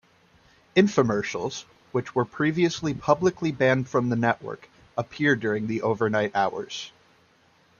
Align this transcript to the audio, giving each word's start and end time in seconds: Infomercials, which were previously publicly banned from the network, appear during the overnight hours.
Infomercials, 0.75 1.65
which 1.91 2.15
were 2.15 2.25
previously 2.25 2.91
publicly 2.91 3.51
banned 3.51 3.87
from 3.87 4.09
the 4.09 4.15
network, 4.15 4.67
appear 4.97 5.35
during 5.35 5.67
the 5.67 5.83
overnight 5.83 6.35
hours. 6.35 6.91